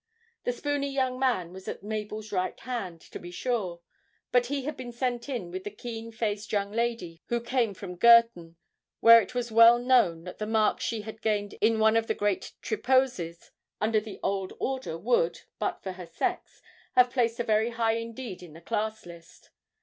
The 0.45 0.51
spoony 0.51 0.89
young 0.89 1.19
man 1.19 1.53
was 1.53 1.67
at 1.67 1.83
Mabel's 1.83 2.31
right 2.31 2.59
hand, 2.61 3.01
to 3.01 3.19
be 3.19 3.29
sure, 3.29 3.81
but 4.31 4.47
he 4.47 4.63
had 4.65 4.75
been 4.75 4.91
sent 4.91 5.29
in 5.29 5.51
with 5.51 5.63
the 5.63 5.69
keen 5.69 6.11
faced 6.11 6.51
young 6.51 6.71
lady 6.71 7.21
who 7.27 7.39
came 7.39 7.75
from 7.75 7.97
Girton, 7.97 8.55
where 8.99 9.21
it 9.21 9.35
was 9.35 9.51
well 9.51 9.77
known 9.77 10.23
that 10.23 10.39
the 10.39 10.47
marks 10.47 10.83
she 10.83 11.01
had 11.01 11.21
gained 11.21 11.53
in 11.61 11.77
one 11.77 11.95
of 11.95 12.07
the 12.07 12.15
great 12.15 12.53
Triposes 12.63 13.51
under 13.79 13.99
the 13.99 14.19
old 14.23 14.53
order, 14.59 14.97
would 14.97 15.41
but 15.59 15.83
for 15.83 15.91
her 15.91 16.07
sex 16.07 16.63
have 16.95 17.11
placed 17.11 17.37
her 17.37 17.43
very 17.43 17.69
high 17.69 17.93
indeed 17.97 18.41
in 18.41 18.53
the 18.53 18.59
class 18.61 19.05
list. 19.05 19.51